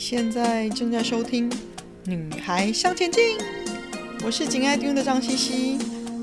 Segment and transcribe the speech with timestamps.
[0.00, 1.50] 现在正在收听
[2.06, 3.38] 《女孩向前进》，
[4.24, 5.78] 我是紧爱听的张茜茜，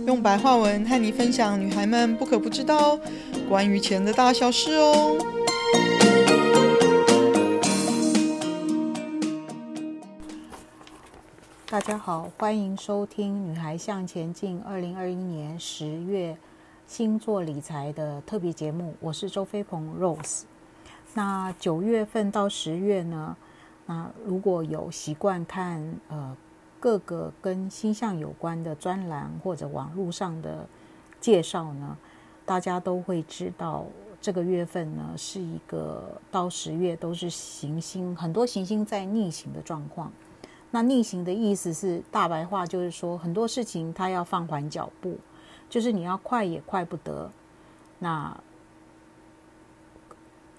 [0.08, 3.00] 用白话文和你分享女孩们不可不知道
[3.48, 5.16] 关于钱的大小事哦。
[11.68, 16.36] 大家好，欢迎收听《女孩向前进》二零二一年十月
[16.88, 20.42] 星座理财的特别节目，我是周飞鹏 Rose。
[21.14, 23.38] 那九月份到十月呢？
[23.88, 26.38] 那如果有习惯看呃
[26.80, 30.68] 各个跟星象有关的专栏或者网络上的
[31.20, 31.98] 介绍呢，
[32.46, 33.86] 大家都会知道
[34.22, 40.12] 这个月份呢是一个到十月都是行星很多行星在逆行的状况。
[40.70, 45.18] 那逆行的意思是大白话就是说很多事情它要放缓脚步，
[45.70, 47.32] 就是你要快也快不得。
[48.00, 48.38] 那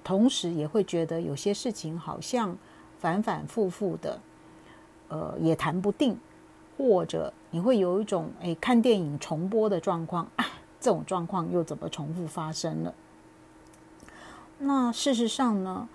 [0.03, 2.57] 同时也会觉得有些事情好像
[2.99, 4.21] 反反复复的，
[5.09, 6.19] 呃，也谈不定，
[6.77, 10.29] 或者你会有一种诶看电影重播的状况，
[10.81, 12.95] 这种状况又怎么重复发生了？
[14.59, 15.89] 那事实上呢，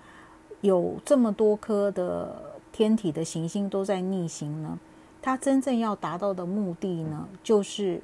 [0.61, 4.79] 有这么多颗的天体的行星都在逆行呢，
[5.21, 8.01] 它真正要达到的目的呢，就是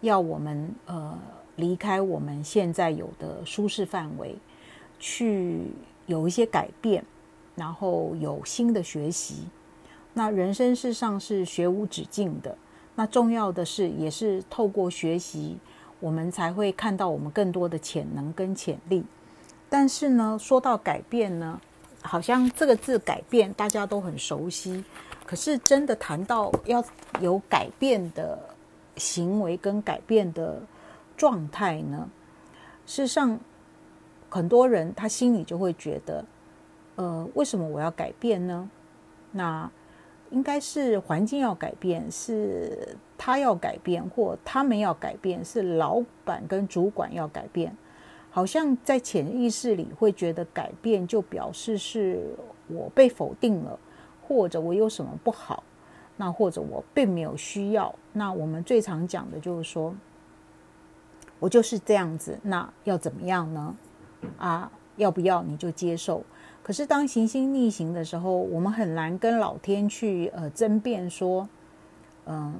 [0.00, 1.18] 要我们呃
[1.56, 4.36] 离开我们现在有的舒适范围。
[5.00, 5.72] 去
[6.06, 7.04] 有一些改变，
[7.54, 9.44] 然后有新的学习。
[10.12, 12.56] 那人生事实上是学无止境的。
[12.94, 15.58] 那重要的是，也是透过学习，
[16.00, 19.04] 我们才会看到我们更多的潜能跟潜力。
[19.68, 21.60] 但是呢，说到改变呢，
[22.02, 24.84] 好像这个字“改变”大家都很熟悉。
[25.26, 26.84] 可是真的谈到要
[27.20, 28.38] 有改变的
[28.96, 30.62] 行为跟改变的
[31.16, 32.08] 状态呢，
[32.86, 33.38] 事实上。
[34.30, 36.24] 很多人他心里就会觉得，
[36.96, 38.70] 呃，为什么我要改变呢？
[39.32, 39.70] 那
[40.30, 47.76] 应该是环境要改变，是他要改变，或他们要改变，是老板跟主管要改变。
[48.30, 52.34] 好像在潜意识里会觉得改变就表示是
[52.66, 53.78] 我被否定了，
[54.26, 55.62] 或者我有什么不好，
[56.16, 57.94] 那或者我并没有需要。
[58.12, 59.94] 那我们最常讲的就是说，
[61.38, 63.76] 我就是这样子，那要怎么样呢？
[64.38, 66.24] 啊，要不要你就接受？
[66.64, 71.46] 可是当行星逆行的时候，我们很难跟老天去呃争辩说，
[72.24, 72.54] 嗯、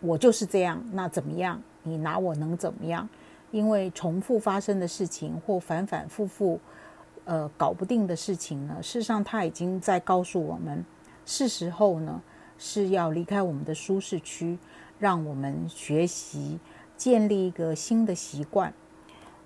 [0.00, 1.58] 我就是这样，那怎么样？
[1.82, 3.08] 你拿我能怎么样？
[3.50, 6.60] 因为重复发生的事情或反反复复
[7.24, 10.84] 呃搞不定的事情呢，事实上他已经在告诉我们，
[11.24, 12.20] 是时候呢
[12.58, 14.58] 是要离开我们的舒适区，
[14.98, 16.60] 让我们学习
[16.98, 18.74] 建立一个新的习惯。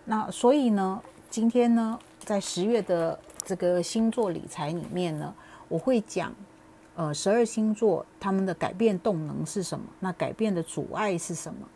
[0.04, 5.32] 那所以呢，今天呢，在十月的这个星座理财里面呢，
[5.68, 6.34] 我会讲，
[6.96, 9.86] 呃，十二星座他们的改变动能是什么？
[10.00, 11.68] 那改变的阻碍是什么？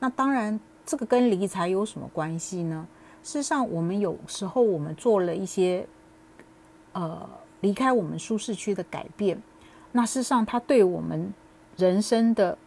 [0.00, 2.84] 那当然，这个跟理财有什么关系呢？
[3.22, 5.86] 事实上，我们有时候我们做了一些，
[6.94, 7.24] 呃，
[7.60, 9.40] 离开我们舒适区的改变，
[9.92, 11.32] 那事实上，它对我们
[11.76, 12.58] 人生的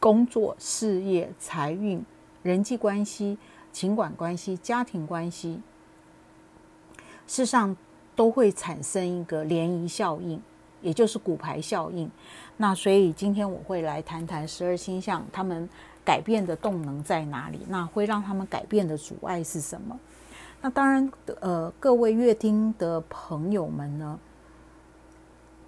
[0.00, 2.04] 工作、事业、财运、
[2.42, 3.38] 人际关系。
[3.72, 5.60] 情感关系、家庭关系，
[7.30, 7.76] 事实上
[8.16, 10.42] 都会产生一个涟漪效应，
[10.82, 12.10] 也就是骨牌效应。
[12.56, 15.68] 那所以今天我会来谈谈十二星象，他们
[16.04, 17.60] 改变的动能在哪里？
[17.68, 19.96] 那会让他们改变的阻碍是什么？
[20.60, 21.08] 那当然，
[21.40, 24.18] 呃，各位乐听的朋友们呢，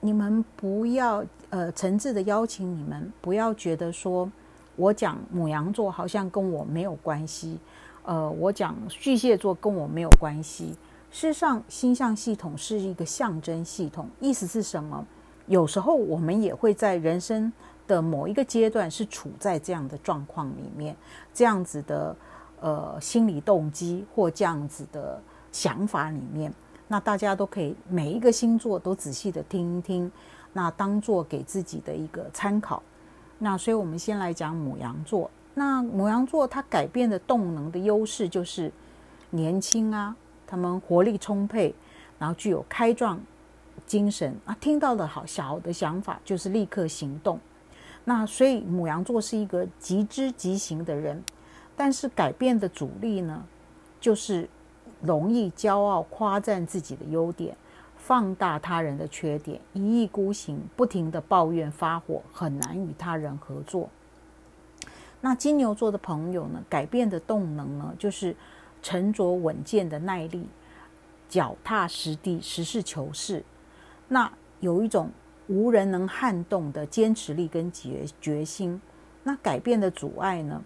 [0.00, 4.28] 你们不要呃诚挚的邀请你们，不要觉得说
[4.74, 7.60] 我讲母羊座好像跟我没有关系。
[8.02, 10.74] 呃，我讲巨蟹座跟我没有关系。
[11.12, 15.06] 事实上，星象系统是一个象征系统，意思是什么？
[15.46, 17.52] 有时候我们也会在人生
[17.86, 20.96] 的某一个阶段是处在这样的状况里面，
[21.34, 22.16] 这样子的
[22.60, 25.20] 呃心理动机或这样子的
[25.52, 26.52] 想法里面。
[26.88, 30.10] 那大家都可以每一个星座都仔细的听一听，
[30.54, 32.82] 那当做给自己的一个参考。
[33.38, 35.30] 那所以我们先来讲母羊座。
[35.52, 38.72] 那母羊座它改变的动能的优势就是
[39.28, 40.16] 年轻啊，
[40.52, 41.74] 他们活力充沛，
[42.18, 43.18] 然后具有开创
[43.86, 47.40] 精神啊，听到的好小的想法就是立刻行动。
[48.04, 51.24] 那所以母羊座是一个极知极行的人，
[51.74, 53.42] 但是改变的阻力呢，
[53.98, 54.46] 就是
[55.00, 57.56] 容易骄傲夸赞自己的优点，
[57.96, 63.88] 放大他人的缺点，一意孤行，不停地抱怨发火，很难与他人合作。
[65.22, 68.36] 那金牛座的朋友呢，改变的动能呢，就是
[68.82, 70.46] 沉着稳健的耐力，
[71.28, 73.44] 脚踏实地，实事求是。
[74.08, 74.30] 那
[74.60, 75.10] 有一种
[75.46, 78.80] 无人能撼动的坚持力跟决决心。
[79.22, 80.62] 那改变的阻碍呢，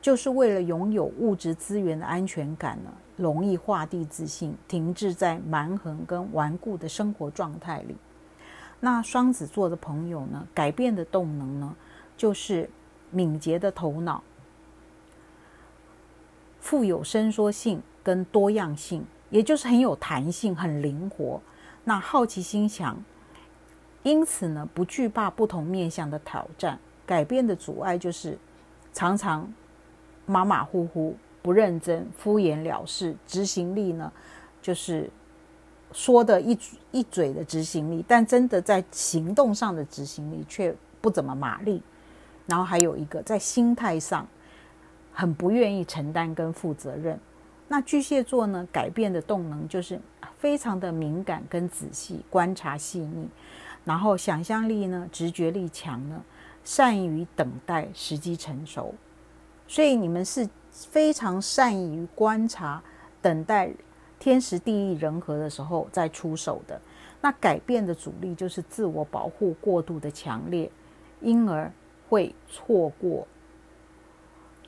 [0.00, 7.94] 就是为了拥有物质资源的安全感呢，容易画地自限，停滞在蛮横跟顽固的生活状态里。
[8.80, 11.76] 那双子座的朋友呢，改变的动能呢，
[12.16, 12.68] 就是
[13.10, 14.24] 敏捷的头脑，
[16.72, 21.38] 富有伸缩性跟多样性，也就是很有弹性、很灵活。
[21.84, 22.96] 那好奇心强，
[24.02, 26.78] 因此呢，不惧怕不同面向的挑战。
[27.04, 28.38] 改变的阻碍就是
[28.90, 29.52] 常常
[30.24, 33.14] 马马虎虎、不认真、敷衍了事。
[33.26, 34.10] 执行力呢，
[34.62, 35.10] 就是
[35.92, 36.58] 说的一
[36.90, 41.82] 一嘴的执行力，但真的在行动上的执行力却不怎么麻利。
[42.46, 44.26] 然后还有一个在心态上
[45.12, 47.18] 很不愿意承担跟负责任。
[47.68, 50.00] 那巨蟹座呢，改变的动能就是
[50.38, 53.28] 非常的敏感跟仔细，观察细腻，
[53.84, 56.22] 然后想象力呢，直觉力强呢。
[56.64, 58.94] 善于等待时机成熟，
[59.66, 62.80] 所以你们是非常善于观察、
[63.20, 63.68] 等待
[64.20, 66.80] 天时地利人和的时候再出手的。
[67.20, 70.70] 那改变的阻力就是自我保护过度的强烈，
[71.20, 71.68] 因而
[72.08, 73.26] 会错过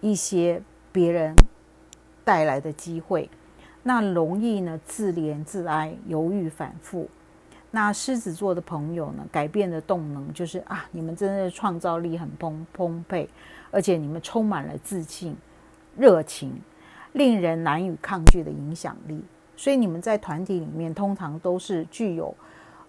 [0.05, 0.61] 一些
[0.93, 1.35] 别人
[2.25, 3.31] 带来的机会。
[3.83, 7.09] 那容易呢，自怜自哀，犹豫反复。
[7.71, 13.27] 那狮子座的朋友呢，改变的动能就是啊，你们真的创造力很丰丰沛，
[13.71, 15.35] 而且你们充满了自信、
[15.97, 16.61] 热情，
[17.13, 19.25] 令人难以抗拒的影响力。
[19.57, 22.35] 所以你们在团体里面通常都是具有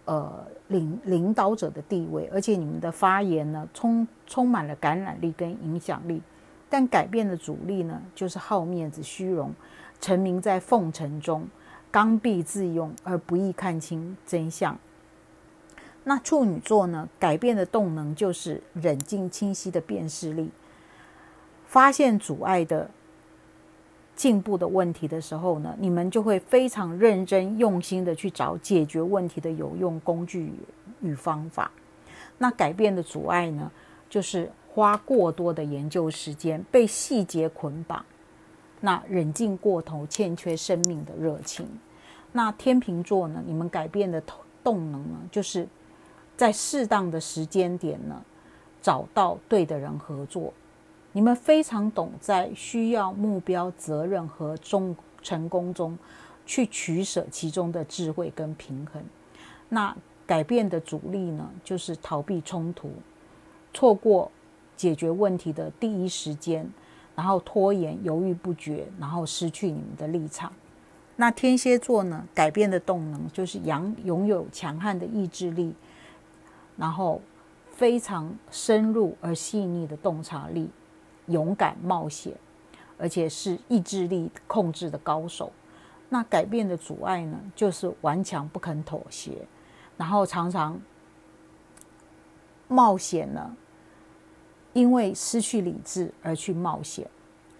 [0.03, 6.21] 呃领领导者的地位，而且你们的发言呢，充充满了感染力跟影响力。
[6.69, 9.53] 但改变的阻力呢，就是好面子、虚荣，
[10.01, 11.47] 沉迷在奉承中。
[11.91, 14.77] 刚愎自用，而不易看清真相。
[16.03, 17.07] 那处女座呢？
[17.17, 20.51] 改变的动能就是冷静清晰的辨识力。
[21.65, 22.89] 发现阻碍的
[24.15, 30.51] 进步的问题的时候呢，你们就会非常认真用心的去找解决问题的有用工具
[31.01, 31.71] 与方法。
[32.37, 33.71] 那改变的阻碍呢，
[34.09, 38.05] 就是花过多的研究时间，被细节捆绑。
[38.81, 41.65] 那冷静过头，欠缺生命的热情。
[42.33, 43.41] 那天秤座呢？
[43.47, 44.21] 你们改变的
[44.61, 45.65] 动能呢，就是
[46.35, 48.21] 在适当的时间点呢，
[48.81, 50.51] 找到对的人合作。
[51.13, 55.97] 你们非常懂在需要目标、责任和中成功中
[56.45, 59.01] 去取舍其中的智慧跟平衡。
[59.69, 59.95] 那
[60.27, 62.91] 改变的阻力呢，就是逃避冲突，
[63.73, 64.29] 错过
[64.75, 66.69] 解决问题的第一时间。
[67.15, 70.51] 然后拖延、犹豫不决，然后失去你们的立场。
[71.15, 72.27] 那天蝎座呢？
[72.33, 75.73] 改变的动能就是拥拥有强悍的意志力，
[76.75, 77.21] 然后
[77.71, 80.69] 非常深入而细腻的洞察力，
[81.27, 82.33] 勇敢冒险，
[82.97, 85.53] 而且是意志力控制的高手。
[86.09, 87.39] 那改变的阻碍呢？
[87.55, 89.47] 就是顽强不肯妥协，
[89.95, 90.77] 然后常常
[92.67, 93.55] 冒险呢。
[94.75, 97.07] 因为失去理智而去冒险，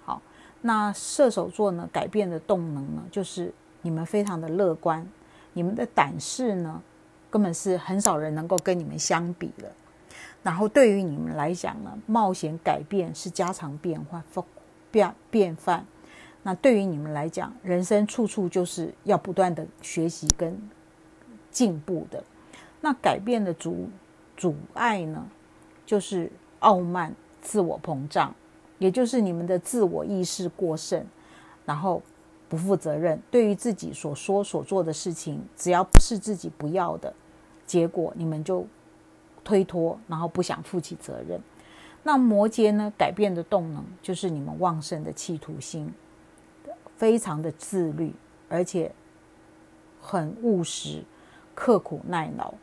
[0.03, 0.21] 好，
[0.59, 1.88] 那射手座呢？
[1.94, 3.53] 改变的动能呢，就是
[3.83, 5.07] 你们非常的乐观，
[5.53, 6.81] 你们的胆识呢，
[7.29, 9.69] 根本是很少人能够跟你们相比了。
[10.43, 14.22] 然后对于你们来讲呢，冒险改变是家常便饭，
[14.91, 15.86] 变便饭。
[16.43, 20.62] 那对于你们来讲，人生处处就是要不断的学习跟
[21.50, 22.22] 进步的。
[22.81, 23.88] 那改变的阻
[24.36, 25.25] 阻碍呢，
[25.86, 26.29] 就是。
[26.65, 28.34] 傲慢、自我膨胀，
[28.79, 31.05] 也就是你们的自我意识过剩，
[31.63, 32.01] 然后
[32.50, 33.22] 不负责任。
[33.29, 37.13] 对于自己所说所做的事情，只要不是自己不要的，
[37.67, 38.65] 结果你们就
[39.43, 41.39] 推脱，然后不想负起责任。
[42.01, 42.91] 那摩羯呢？
[42.98, 45.93] 改变的动能就是你们旺盛的企图心，
[46.98, 48.12] 非常的自律，
[48.50, 48.91] 而且
[50.01, 51.03] 很务实、
[51.53, 52.53] 刻苦耐劳。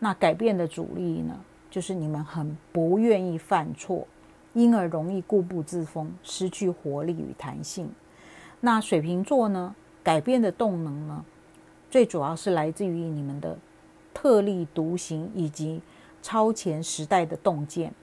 [0.00, 1.38] 那改变的阻力呢？
[1.72, 4.06] 就是你们很不愿意犯错，
[4.52, 7.90] 因而容易固步自封，失去活力与弹性。
[8.60, 9.74] 那水瓶座呢？
[10.04, 11.24] 改变的动能呢，
[11.90, 13.56] 最主要是来自于你们的
[14.12, 15.80] 特立独行以及
[16.20, 17.94] 超前时代的洞见。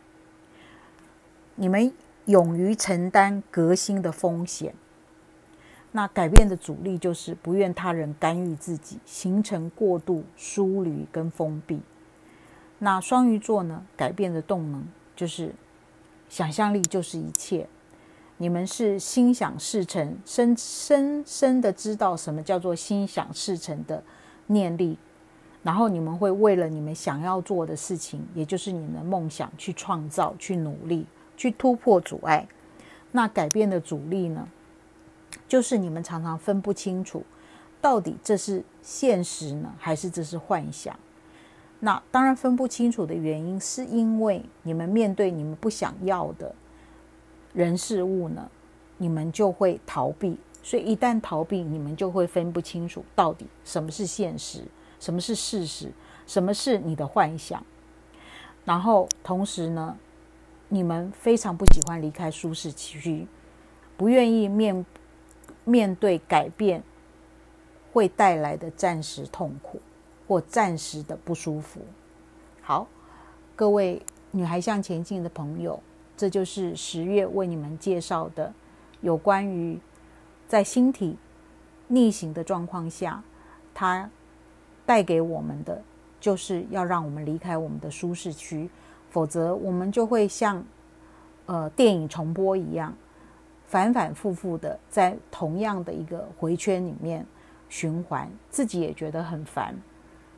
[1.54, 1.94] 你们
[2.26, 4.74] 勇于承担革新的风险。
[5.92, 11.82] 那改变的阻力就是不愿他人干预自己，形成过度疏离跟封闭。
[12.80, 13.86] 那双鱼座呢？
[13.96, 15.54] 改变的动能就是
[16.30, 17.68] 想象力，就是一切。
[18.38, 24.02] 你们是心想事成，深深深的知道什么叫做心想事成的
[24.48, 24.98] 念力，
[25.62, 31.06] 然后你们会为了你们想要做的事情，也就是你们的梦想去创造、去努力、
[31.36, 32.48] 去突破阻碍。
[33.12, 34.48] 那改变的阻力呢，
[35.50, 37.26] 就是你们常常分不清楚，
[37.82, 40.98] 到底这是现实呢，还是这是幻想？
[41.82, 46.54] 那当然分不清楚的原因，是因为你们面对你们不想要的
[47.54, 48.50] 人事物呢，
[48.98, 50.38] 你们就会逃避。
[50.62, 54.64] 所以一旦逃避，你们就会分不清楚到底什么是现实，
[55.00, 55.90] 什么是事实，
[56.28, 57.66] 什么是你的幻想。
[58.66, 59.98] 然后同时呢，
[60.68, 63.26] 你们非常不喜欢离开舒适区，
[63.96, 64.86] 不愿意面
[65.64, 66.84] 面对改变
[67.94, 69.80] 会带来的暂时痛苦
[70.30, 71.82] 或暂时的不舒服。
[72.62, 72.88] 好，
[73.56, 75.82] 各位女孩向前进的朋友，
[76.16, 78.54] 这就是十月为你们介绍的
[79.02, 79.80] 有关于。
[80.48, 81.16] 在星体
[81.88, 83.24] 逆行的状况下，
[83.74, 84.10] 它
[84.86, 85.80] 带给我们的
[86.20, 88.68] 就是要让我们离开我们的舒适区，
[89.12, 90.64] 否则我们就会像
[91.46, 92.96] 呃电影重播一样，
[93.68, 97.24] 反反复复的在同样的一个回圈里面
[97.68, 99.76] 循环，自己也觉得很烦，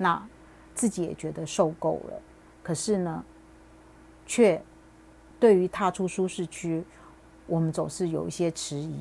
[0.01, 0.27] 那
[0.74, 2.20] 自己也觉得受够了，
[2.63, 3.24] 可是呢，
[4.25, 4.60] 却
[5.39, 6.84] 对于踏出舒适区，
[7.46, 9.00] 我们总是有一些迟疑。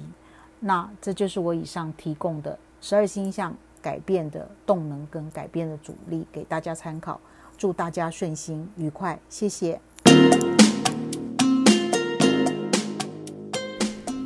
[0.59, 7.19] 那这就是我以上提供的十二星象改变的动能跟改变的阻力，给大家参考。
[7.57, 9.81] 祝大家顺心愉快，谢谢。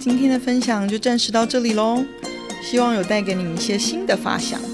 [0.01, 2.05] 今天的分享就暂时到这里喽，
[2.63, 4.74] 希望有带给你一些新的发想。